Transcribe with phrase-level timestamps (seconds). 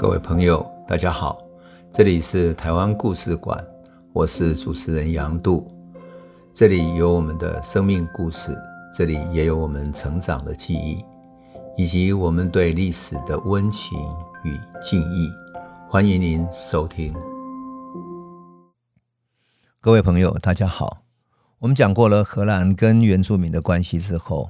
[0.00, 1.42] 各位朋友，大家好，
[1.92, 3.62] 这里是台湾故事馆，
[4.14, 5.70] 我是主持人杨度，
[6.54, 8.56] 这里有我们的生命故事，
[8.96, 11.04] 这里也有我们成长的记忆，
[11.76, 13.98] 以及我们对历史的温情
[14.42, 15.28] 与敬意。
[15.86, 17.12] 欢迎您收听。
[19.82, 21.02] 各位朋友，大家好。
[21.58, 24.48] 我们讲过了荷兰跟原住民的关系之后，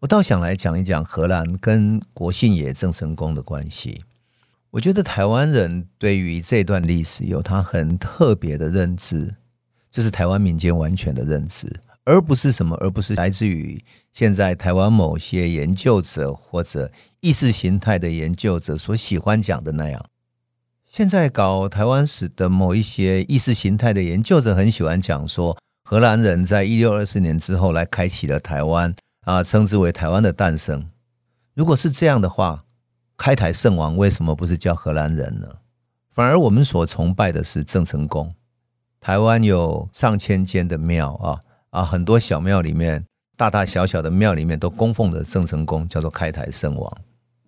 [0.00, 4.02] 我倒想来讲一讲荷兰跟国姓爷郑成功的关系。
[4.70, 9.34] 我觉得台湾人对于这段历史有他很特别的认知，
[9.90, 11.66] 就是台湾民间完全的认知，
[12.04, 13.82] 而不是什么，而不是来自于
[14.12, 20.04] 现在台湾某些研究者或者意识形态的研究者所喜欢讲的那样。
[20.84, 30.90] 现在搞台湾史的某一些意识形态的研究者很喜欢讲说，荷兰人在一六二四年之后来开启了台湾啊，称之为台湾的诞生。
[31.54, 32.60] 如果是这样的话，
[33.18, 35.48] 开台圣王为什么不是叫荷兰人呢？
[36.14, 38.30] 反而我们所崇拜的是郑成功。
[39.00, 43.04] 台湾有上千间的庙啊啊，很多小庙里面，
[43.36, 46.96] 大大小小的庙里面都供奉着郑成功，叫做开台圣王。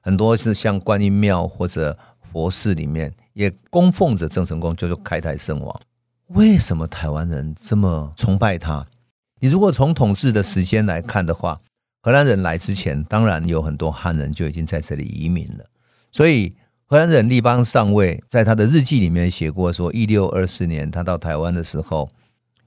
[0.01, 1.97] 很多是像观音庙或者
[2.33, 5.81] 佛寺里面也供奉着郑成功，叫做开台圣王。
[6.29, 8.85] 为什么台湾人这么崇拜他？
[9.39, 11.61] 你如果从统治的时间来看的话。
[12.03, 15.67] 荷兰人来之前，当然有很多汉人就已经在这里移民了。
[16.11, 16.57] 所以，
[16.87, 22.09] 荷兰人利邦上尉在他的日记里面写过说，一六二四年他到台湾的时候，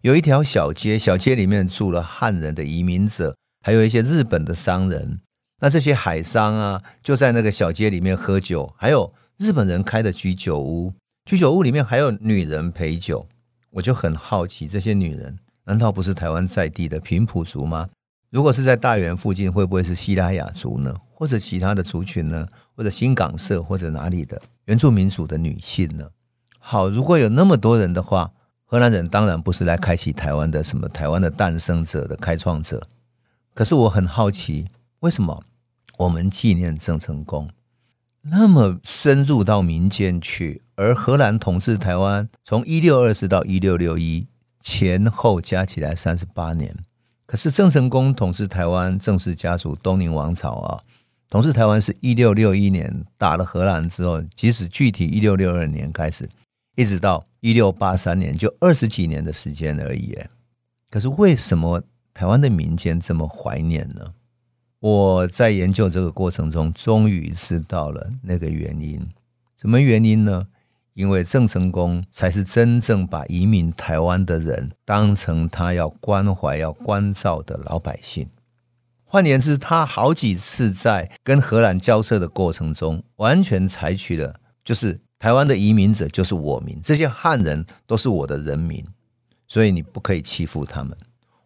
[0.01, 5.19] 有一条小街，小街里面住了汉人的移民者，还有一些日本的商人。
[5.59, 10.93] 那这些海商啊，就在那个小街里面喝酒，还有日本人开的居酒屋，
[11.25, 13.27] 居酒屋里面还有女人陪酒。
[13.71, 17.89] 我就很好奇，这些女人难道不是台湾在地的平埔族吗？
[18.33, 20.91] 如果是在大园附近，会不会是西拉雅族呢？
[21.13, 22.47] 或者其他的族群呢？
[22.75, 26.09] 或者新港社或者哪里的原住民族的女性呢？
[26.57, 28.31] 好，如果有那么多人的话，
[28.65, 32.81] 荷兰人当然不是来开启台湾的什么台湾的诞生者的开创者。
[33.53, 34.67] 可是我很好奇，
[35.01, 35.43] 为什么
[35.99, 37.47] 我们纪念郑成功
[38.23, 44.25] 那么深入到民间去，而荷兰统治台湾从一六二四到一六六一
[44.59, 46.75] 前后加起来三十八年。
[47.33, 50.79] 可是郑成功统治台湾，郑氏家族东宁王朝啊，
[51.31, 56.29] 统治台湾是一六六一年打了荷兰之后，即使具体一六六二年开始，
[56.75, 60.15] 一直到一六八三年，就二十几年的时间而已。
[60.91, 61.81] 可是为什么
[62.13, 64.13] 台湾的民间这么怀念呢？
[64.79, 69.03] 我在研究这个过程中，终于知道了那个原因。
[69.59, 70.45] 什么原因呢？
[70.93, 78.27] 因为郑成功才是真正把移民台湾的人当成他要关怀、要关照的老百姓。
[79.03, 88.83] 换言之，他好几次在跟荷兰交涉的过程中，完全采取了就是台湾的移民者就是我民，这些汉人都是我的人民，
[89.47, 90.97] 所以你不可以欺负他们。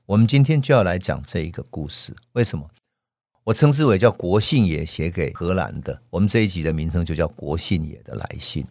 [0.06, 2.16] 我们今天就要来讲这一个故事。
[2.32, 2.70] 为什么？
[3.44, 6.02] 我称之为叫国姓爷写给荷兰的。
[6.10, 8.66] 我们这一集的名称就叫国姓爷的来信。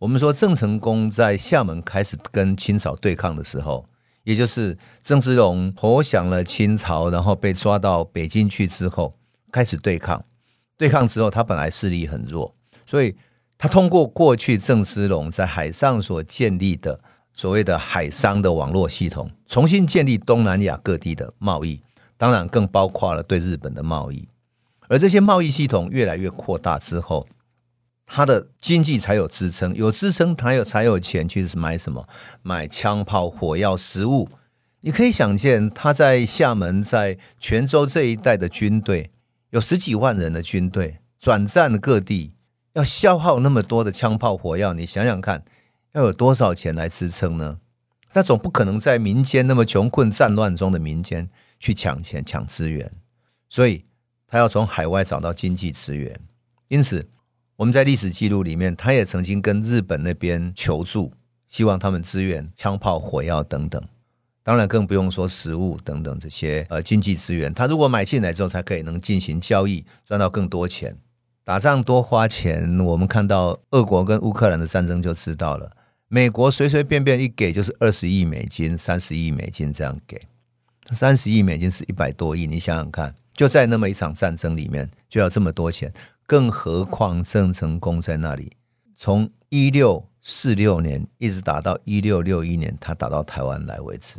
[0.00, 3.84] 我们说郑成功在厦门开始跟清朝对抗的时候，
[4.22, 9.14] 也就是郑芝龙投降了清朝，然后被抓到北京去之后，
[9.50, 10.24] 开始对抗。
[10.76, 12.54] 对抗之后，他本来势力很弱，
[12.86, 13.16] 所以
[13.58, 17.00] 他通过过去郑芝龙在海上所建立的
[17.32, 21.82] 所谓的海商的网络系统，重新建立东南亚各地的贸易，
[22.16, 24.28] 当然更包括了对日本的贸易。
[24.86, 27.26] 而这些贸易系统越来越扩大之后，
[28.10, 32.08] 他的经济才有支撑，有支撑，他有才有钱去买什么？
[32.42, 34.30] 买枪炮、火药、食物。
[34.80, 39.10] 你可以想见，他在厦门、在泉州这一带的军队，
[39.50, 42.32] 有十几万人的军队，转战各地，
[42.72, 45.44] 要消耗那么多的枪炮、火药，你想想看，
[45.92, 47.58] 要有多少钱来支撑呢？
[48.14, 51.28] 那总不可能在民间那么穷困战乱中的民间
[51.60, 52.90] 去抢钱、抢资源，
[53.50, 53.84] 所以
[54.26, 56.18] 他要从海外找到经济资源，
[56.68, 57.06] 因此。
[57.58, 61.12] 我们在历史记录里面，他也曾经跟日本那边求助，
[61.48, 63.82] 希望他们支援枪炮、火药等等。
[64.44, 67.52] 当然，更不用说食物等等这些呃经济资源。
[67.52, 70.96] 他如果买进来之后，才可以能进行交易，赚到更多钱。
[71.42, 75.72] 打仗多花钱，我们看到俄国跟乌克兰的战争就知道了。
[76.06, 80.20] 美国随随便便一给就是二十亿美金、三十亿美金这样给，
[80.92, 85.92] 三十亿美金是一百多亿，你想想看，就在那么一场战争里面就要这么多钱。
[86.26, 88.56] 更何况郑成功在那里，
[88.96, 94.16] 从一六四六年一直打到一六六一年，他打到台湾来为止，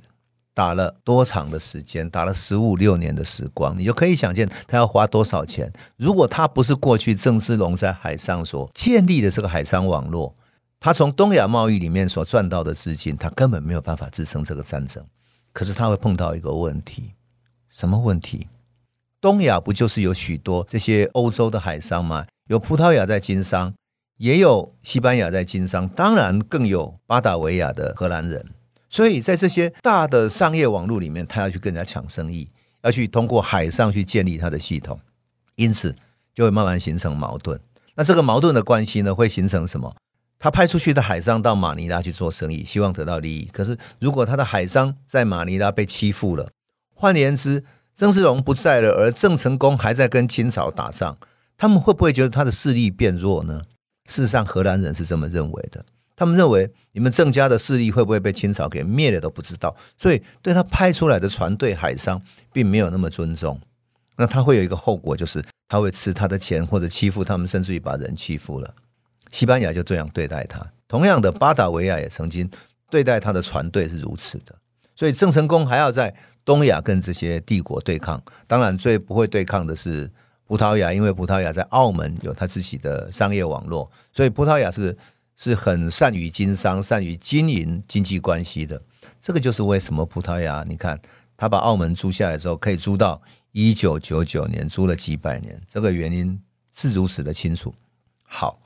[0.53, 2.09] 打了多长的时间？
[2.09, 5.69] 打了十五六年的时光，你就可以想见他要花多少钱。
[5.97, 10.33] 如果他不是过去郑芝龙在海上所建立的这个海上网络，
[10.79, 15.05] 他从东亚贸易里面所赚到的资金，他根本没有办法支撑这个战争。
[15.51, 17.11] 可是他会碰到一个问题，
[17.67, 18.47] 什么问题？
[19.21, 22.25] 东亚不就是有许多这些欧洲的海商吗？
[22.47, 23.73] 有葡萄牙在经商，
[24.17, 28.45] 也有西班牙在经商，当然更有巴达维亚的荷兰人。
[28.89, 32.49] 所以在这些大的商业网络里面，他要去跟人家抢生意，
[32.81, 34.99] 要去通过海上去建立他的系统，
[35.55, 35.95] 因此
[36.33, 37.59] 就会慢慢形成矛盾。
[37.95, 39.93] 那这个矛盾的关系呢，会形成什么？
[40.39, 43.43] 他派出去的海商到马尼拉去做生意，希望得到利益。
[43.51, 46.49] 可是如果他的海商在马尼拉被欺负了，
[46.95, 47.63] 换言之，
[47.99, 51.17] 郑世龙不在了，而郑成功还在跟清朝打仗，
[51.57, 53.61] 他们会不会觉得他的势力变弱呢？
[54.09, 55.83] 事实上，荷兰人是这么认为的。
[56.15, 62.21] 他们认为，你们郑家的势力会不会被清朝给灭了都不知道，所以对他派出来的船队海商
[62.53, 63.59] 并没有那么尊重。
[64.15, 68.73] 那他会有一个后果，就是他会吃他的钱，或者欺负他们，甚至于把人欺负了。
[69.29, 70.65] 西班牙就这样对待他。
[70.87, 72.49] 同样的，巴达维亚也曾经
[72.89, 74.55] 对待他的船队是如此的。
[74.99, 76.13] 所以郑成功还要在
[76.43, 78.21] 东亚跟这些帝国对抗。
[78.47, 80.11] 当然，最不会对抗的是
[80.45, 84.97] 葡萄牙，因为葡萄牙在澳门有他自己的商业网络，所以葡萄牙是。
[85.41, 88.81] 是很善于经商、善于经营经济关系的。
[89.21, 90.99] 这个就是为什么葡萄牙，你看
[91.37, 93.21] 他把澳门租下来之后，可以租到
[93.53, 95.57] 一九九九年，租了几百年。
[95.71, 96.37] 这个原因
[96.73, 97.73] 是如此的清楚。
[98.23, 98.59] 好，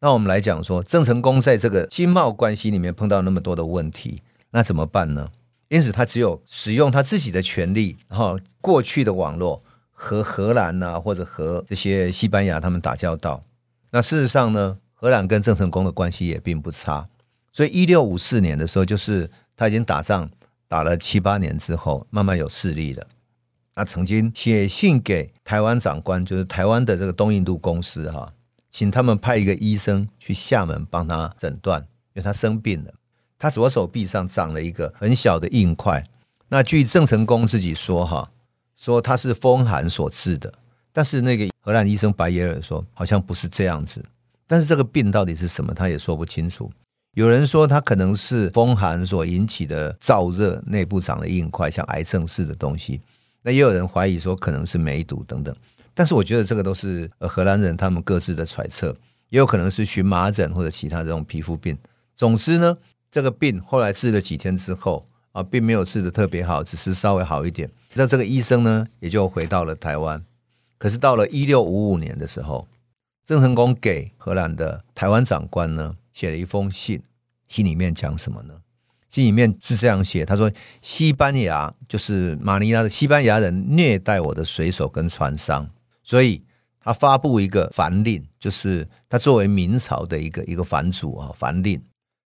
[0.00, 4.20] 那我们来讲说，郑成功在这个经贸关系里面碰到那么多的问题，
[4.50, 5.26] 那怎么办呢？
[5.68, 13.40] 因此，他只有使用他自己的权利，然后过去的网络和荷兰呐、啊，或者和这些西班牙他们打交道。
[13.90, 14.78] 那事实上呢？
[15.00, 17.08] 荷兰跟郑成功的关系也并不差，
[17.52, 20.28] 所以一六五四年的时候，就是他已经打仗
[20.66, 23.06] 打了七八年之后，慢慢有势力了。
[23.76, 28.28] 那曾经写信给台湾长官，就是台湾的这个东印度公司哈，
[28.72, 32.92] 请他们派一个医生去厦门帮他诊断，因为他生病了，
[33.38, 36.04] 他左手臂上长了一个很小的硬块。
[36.48, 38.28] 那据郑成功自己说哈，
[38.76, 40.52] 说他是风寒所致的，
[40.92, 44.04] 但是那个荷兰医生白耶尔说，好像不是这样子。
[44.46, 46.70] 但是这个病到底是什么，他也说不清楚。
[47.12, 53.00] 有人说他可能是风寒所引起的燥热，内部长了硬块，像癌症似的东西。
[53.42, 55.54] 那也有人怀疑说可能是梅毒等等。
[55.94, 58.96] 但是我觉得这个都是荷兰人他们各自的揣测，
[59.30, 61.76] 也有可能是荨麻疹或者其他这种皮肤病。
[62.16, 62.76] 总之呢，
[63.10, 67.70] 这个病后来治了几天之后啊，并没有治得特别好，只是稍微好一点。
[67.94, 70.24] 那这个医生呢，也就回到了台湾。
[70.78, 72.66] 可是到了一六五五年的时候。
[73.28, 77.02] 郑成功给荷兰的台湾长官呢写了一封信，
[77.46, 78.54] 信里面讲什么呢？
[79.10, 80.50] 信里面是这样写，他说
[80.80, 85.68] ：“西班牙就是马尼拉的西班牙人虐待我的水手跟船商，
[86.02, 86.40] 所以
[86.80, 91.78] 他发布一个凡令，就是他作为明朝的一个一个藩主啊，凡令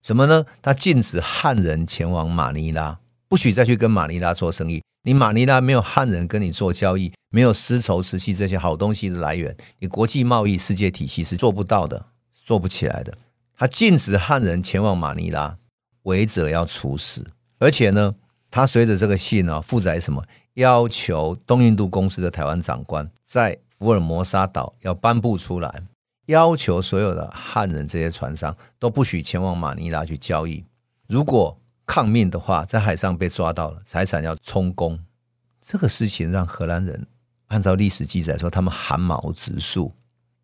[0.04, 0.46] 什么呢？
[0.62, 12.08] 他禁止汉人前往马尼拉，不许再去跟马尼拉做生意。”你马尼拉没有汉人跟你做交易，没有丝绸、瓷器这些好东西的来源，你国际贸易世界体系是做不到的，
[12.46, 13.18] 做不起来的。
[13.58, 15.58] 他禁止汉人前往马尼拉，
[16.04, 17.26] 违者要处死。
[17.58, 18.16] 而且呢，
[18.52, 20.22] 他随着这个信呢、啊，附载什么？
[20.56, 25.84] 要求东印度公司的台湾长官在福尔摩沙岛要颁布出来，
[26.28, 30.64] 要求所有的汉人这些船商都不许前往马尼拉去交易。
[31.08, 35.00] 如果抗命的话，在海上被抓到了，财产要充公。
[35.66, 37.08] 这个事情让荷兰人
[37.48, 39.94] 按照历史记载说，他们寒毛直竖，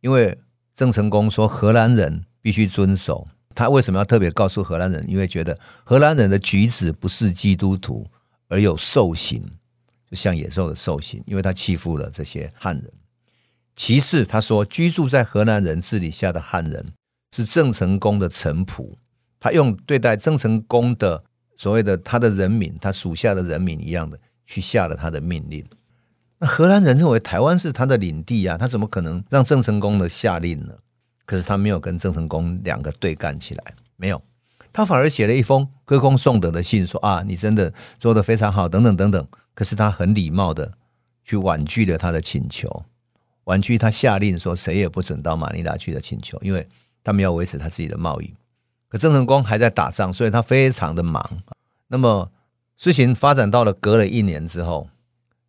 [0.01, 0.37] 因为
[0.73, 3.27] 郑成功说荷兰人必须遵守。
[3.55, 5.05] 他为什么要特别告诉荷兰人？
[5.07, 8.07] 因为觉得荷兰人的举止不是基督徒，
[8.47, 9.43] 而有兽行，
[10.09, 12.91] 就像野兽的兽行，因为他欺负了这些汉人。
[13.75, 16.93] 其次，他说居住在荷兰人治理下的汉人
[17.35, 18.93] 是郑成功的臣仆，
[19.39, 21.23] 他用对待郑成功的。
[21.55, 25.63] 所谓的他的人民，他属下的人民一样的去下了他的命令。
[26.39, 30.73] 那荷兰人认为台湾是他的领地啊，他怎么可能让郑成功的下令呢？
[31.25, 34.21] 可是他没有跟郑成功两个对干起来，没有，
[34.73, 39.27] 他反而写了一封歌功颂德的信，说啊，你真的做得非常好，等等等等。
[39.53, 40.73] 可是他很礼貌的
[41.23, 42.83] 去婉拒了他的请求，
[43.45, 46.67] 婉拒他下令说谁也不准到马尼拉去的请求，因为
[47.03, 48.33] 他们要维持他自己的贸易。
[48.87, 51.27] 可郑成功还在打仗，所以他非常的忙。
[51.87, 52.31] 那么
[52.77, 54.87] 事情发展到了隔了一年之后，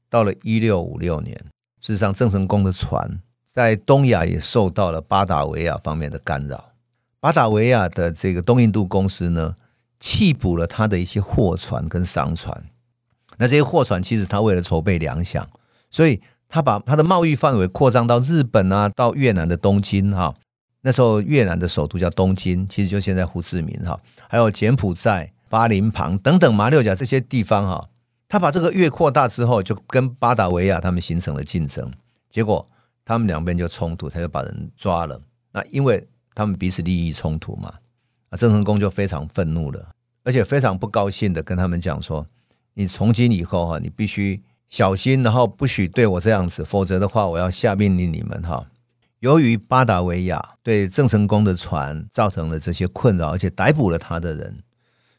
[0.08, 1.36] 到了一六五六年，
[1.80, 3.20] 事实上郑成功的船
[3.50, 6.72] 在东亚也受到了巴达维亚方面的干扰。
[7.20, 9.54] 巴达维亚的这个东印度公司呢，
[10.00, 12.64] 弃捕了他的一些货船跟商船，
[13.38, 15.44] 那这些货船其实他为了筹备粮饷，
[15.90, 16.20] 所以
[16.54, 20.32] 他把他的贸易范围扩张到日本啊，到越南的东京哈。
[20.82, 27.88] 那时候越南的首都叫东京，其实就现在胡志明哈，还有柬埔寨、巴林旁等等马六甲这些地方哈。
[28.28, 31.90] 他把这个越扩大之后，就跟巴达维亚他们形成了竞争，
[32.30, 32.64] 结果
[33.04, 35.20] 他们两边就冲突，他就把人抓了。
[35.50, 36.06] 那因为
[36.36, 37.74] 他们彼此利益冲突嘛，
[38.30, 39.88] 啊，郑成功就非常愤怒了，
[40.22, 42.24] 而且非常不高兴的跟他们讲说。
[42.76, 44.40] 你从今以后哈，你必须
[44.74, 48.66] 小心，然后不许对我这样子，否则的话，我要下命令你们哈。
[49.20, 54.64] 由于巴达维亚对郑成功的船造成了这些困扰，而且逮捕了他的人，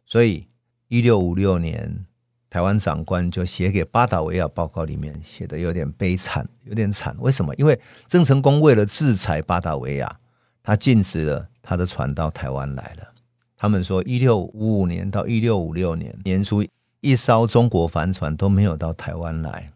[0.06, 0.46] 所以
[0.90, 2.06] 一六五六年，
[2.50, 7.16] 台湾长官就写给巴达维亚报告里面写的有点悲惨，有点惨。
[7.20, 7.56] 为什么？
[7.56, 10.18] 因为郑成功为了制裁巴达维亚，
[10.62, 13.08] 他禁止了他的船到台湾来了。
[13.56, 16.62] 他们说，一六五五年到一六五六年年初。
[17.06, 19.72] 一艘中国帆船都没有到台湾来，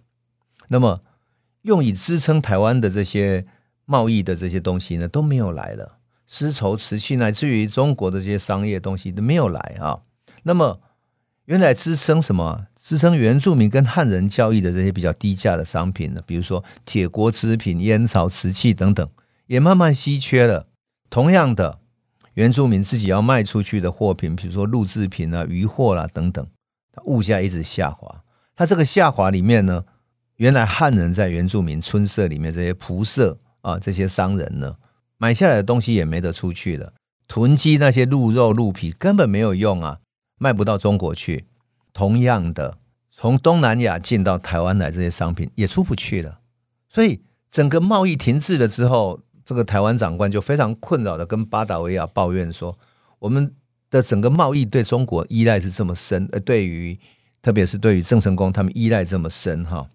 [0.69, 0.99] 那么
[1.61, 3.45] 用以支撑台湾的这些
[3.85, 5.99] 贸易的这些东西呢，都没有来了。
[6.25, 9.99] 丝绸、瓷器，乃至于中国的这些商业东西都没有来啊。
[10.41, 10.79] 那么
[11.45, 12.65] 原来支撑什么？
[12.81, 19.07] 支撑原住民跟汉人交易的这些比较低价的商品呢，比如说铁锅制品、烟草、瓷器等等，
[19.45, 20.65] 也慢慢稀缺了。
[21.11, 21.77] 同样的，
[22.33, 26.47] 原住民自己要卖出去的货品，比如说铸制品啊、渔货啦等等。
[27.05, 28.23] 物价一直下滑，
[28.55, 29.81] 它这个下滑里面呢，
[30.35, 34.75] 原来汉人在原住民村社里面这些仆社啊，这些商人呢，
[35.17, 36.93] 买下来的东西也没得出去了，
[37.27, 39.99] 囤积那些鹿肉鹿皮根本没有用啊，
[40.37, 41.45] 卖不到中国去。
[41.93, 42.77] 同样的，
[43.11, 46.39] 从东南亚进到台湾来这些商品也出不去了，
[46.89, 52.77] 所以整个贸易停滞了之后，这个台湾长官就非常困扰的跟巴达维亚抱怨说，
[53.19, 53.53] 我们。
[53.89, 56.97] 的整个贸易对中国依赖是这么深，而对于
[57.41, 59.89] 特别是对于郑成功他们依赖这么深哈，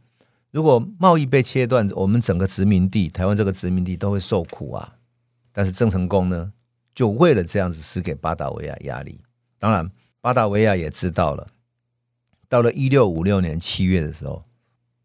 [0.50, 4.94] 如果贸易被切断，我们整个殖民地台湾这个殖民地都会受苦啊。
[5.52, 6.52] 但是郑成功呢，
[6.94, 9.20] 就为了这样子施给巴达维亚压力。
[9.58, 11.46] 当然，巴达维亚也知道了。
[12.48, 14.42] 到了一六五六年七月的时候，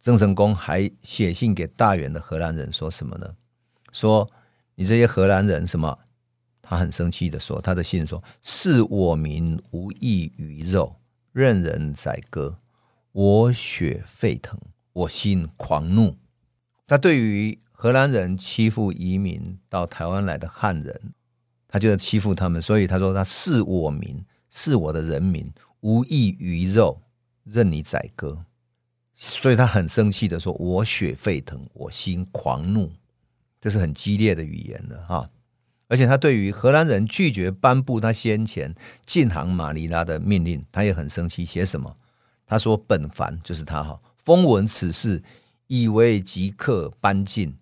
[0.01, 3.27] 郑成功还写信给大员的荷兰人，说什么呢？
[3.91, 4.29] 说
[4.75, 5.97] 你这些荷兰人什么？
[6.69, 10.97] 他很生气的说：“他的信说，是我民无异于肉，
[11.31, 12.57] 任人宰割，
[13.11, 14.59] 我血沸腾，
[14.93, 16.15] 我心狂怒。”
[16.85, 21.15] 他对于荷兰人欺负移民到台湾来的汉人，
[21.67, 27.01] 他就在欺负他们，所以他说：“他是我民，是我的人民，无异于肉，
[27.45, 28.45] 任你宰割。”
[29.17, 32.91] 所以他很生气的说：“我血沸腾，我心狂怒。”
[33.59, 35.27] 这是很激烈的语言的哈。
[35.89, 38.73] 而且他对于荷兰人拒绝颁布他先前
[39.05, 41.43] 进航马尼拉的命令，他也很生气。
[41.43, 41.93] 写什么？
[42.45, 45.21] 他说：“本凡就是他哈，风闻此事，
[45.67, 47.55] 以为即刻搬进，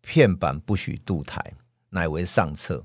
[0.00, 1.52] 片板不许渡台，
[1.90, 2.82] 乃为上策。”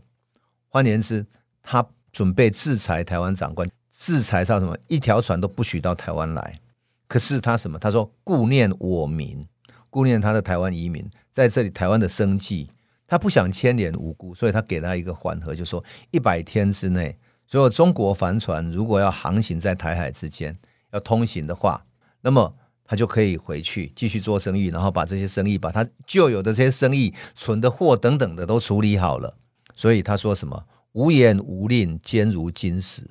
[0.68, 1.26] 换言之，
[1.64, 4.78] 他准备制裁台湾长官，制裁上什么？
[4.88, 6.60] 一条船都不许到台湾来。
[7.08, 7.80] 可是他什么？
[7.80, 9.48] 他说：“顾念我民，
[9.90, 12.70] 顾念他的台湾移民在这里台湾的生计。”
[13.10, 20.56] 他不想牵连无辜，所以他给他一个缓和，就说一百天之内，所有中国帆船如果要航行在台海之间
[20.92, 21.84] 要通行的话，
[22.22, 22.54] 那么
[22.86, 29.36] 他就可以回去继续做生意，然后把这些生意，把他旧有的这些生意存的货等等的都处理好了。
[29.74, 33.04] 所以他说什么无言无令，坚如金石，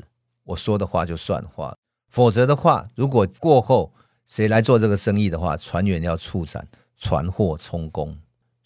[0.45, 1.77] 我说的话就算话，
[2.09, 3.93] 否则的话，如果过后
[4.27, 8.17] 谁来做这个生意的话，船员要处斩，船货充公。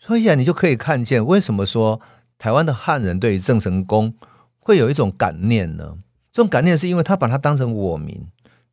[0.05, 2.01] 所以啊，你就可以看见为什么说
[2.37, 4.13] 台湾的汉人对于郑成功
[4.59, 5.97] 会有一种感念呢？
[6.33, 8.21] 这种感念是因为他把他当成我民，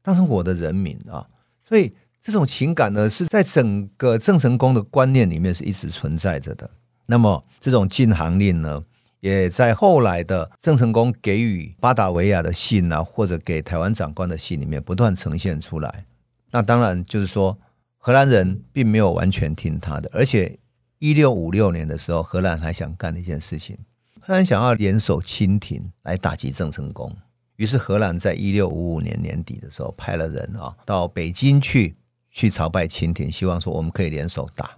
[0.01, 1.27] 当成我的人民啊。
[1.67, 6.67] 所以这种情感呢，是在整个郑成功的观念里面是一直存在着的。
[7.05, 8.83] 那么这种禁航令呢，
[9.19, 16.05] 也在后来的郑成功给予巴达维亚的信啊，或者给台湾长官的信里面不断呈现出来。
[16.49, 17.55] 那当然就是说，
[17.99, 20.57] 荷兰人并没有完全听他的，而且。
[20.99, 23.77] 一六五六年的时候，荷兰还想干一件事情，
[24.19, 27.15] 荷兰想要联手清廷来打击郑成功。
[27.55, 31.95] 于是荷兰在一六五五年年底的时候，派了人啊到北京去，
[32.29, 34.71] 去朝拜清廷，希望说我们可以联手打。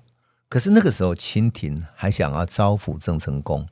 [0.48, 3.68] 可是那个时候清廷还想要招抚郑成功，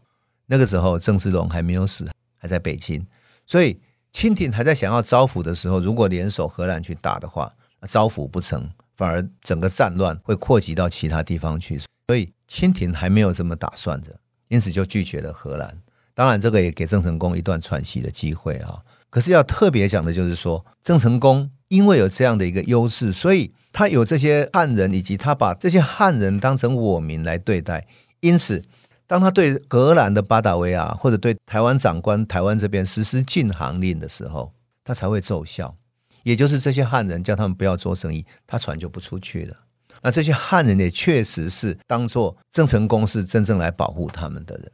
[0.48, 3.06] 那个时候郑芝龙还没有死，还在北京，
[3.46, 3.80] 所以
[4.12, 7.54] 清廷还在想要招抚的时候，如果联手荷兰去打的话，
[7.88, 11.80] 招抚不成，反而整个战乱会扩及到其他地方去。
[12.10, 15.78] 所以清廷还没有这么打算着，因此就拒绝了荷兰。
[16.16, 18.80] 当然，这个也给郑成功一段喘息的机会啊。
[19.12, 27.86] 可是要特别讲的就是说，郑成功因为有这样的一个优势，所以他有这些汉人，以及他把这些汉人当成我民来对待。
[28.22, 28.66] 因此，
[29.06, 34.52] 当他对荷兰的巴达维亚或者对台湾长官台湾这边实施禁航令的时候，
[34.84, 35.76] 他才会奏效。
[36.24, 39.56] 也就是这些汉人叫他们不要做生意，他船就不出去了。
[40.02, 44.72] 那这些汉人也确实是当做郑成功是真正来保护他们的人。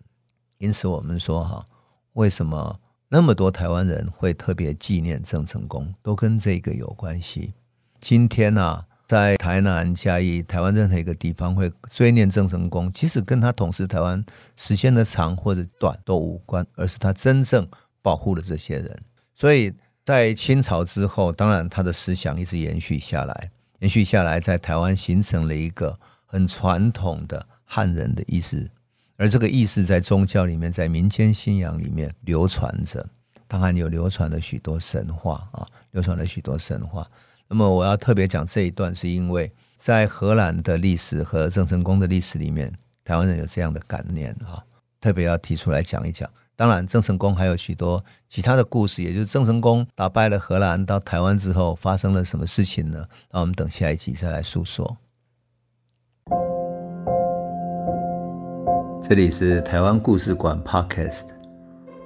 [0.57, 1.63] 因此，我们说哈，
[2.13, 2.79] 为什么
[3.09, 7.53] 那么多台湾人会特别纪念郑成功，都跟这个有关系。
[7.99, 14.23] 今天呢、啊，在台南、嘉义、台湾任何一个地方会追念郑成功，即使跟他统治台湾
[14.55, 17.67] 时间的长或者短都无关，而是他真正
[18.01, 18.99] 保护了这些人。
[19.35, 19.73] 所以
[20.05, 23.51] 在清朝之后，当然他的思想一直延续下来，
[23.85, 28.67] 延续下来，在台湾形成了一个很传统的汉人的意识。
[29.15, 33.07] 而这个意识在宗教里面，在民间信仰里面流传着，
[33.47, 37.07] 当然有流传了许多神话啊，流传了许多神话。
[37.47, 42.73] 那么我要特别讲这一段，是因为在荷兰的历史和郑成功的历史里面，
[43.03, 44.65] 台湾人有这样的感念啊，
[44.99, 46.27] 特别要提出来讲一讲。
[46.55, 53.05] 当然，郑成功还有许多其他的故事，也就是郑成功打败了荷兰到台湾之后发生了什么事情呢？
[53.31, 54.97] 那我们等下一集再来诉说。
[59.01, 61.25] 这里是台湾故事馆 Podcast，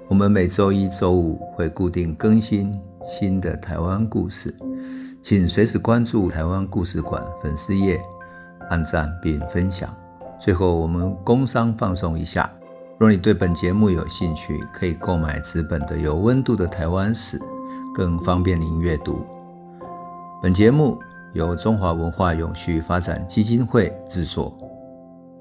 [0.09, 4.53] 我们每周一、周五会固定更新新的台湾故事，
[5.21, 7.97] 请随时关注台湾故事馆粉丝页，
[8.69, 9.95] 按赞并分享。
[10.41, 12.51] 最后，我们工商放送一下，
[12.99, 17.39] 若你对本节目有兴趣，可以购买纸本的有温度的台湾史，
[17.95, 19.25] 更方便您阅读。
[20.41, 20.99] 本节目
[21.31, 24.53] 由中华文化永续发展基金会制作。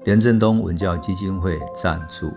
[0.05, 2.31] 连振东文教基金会赞助。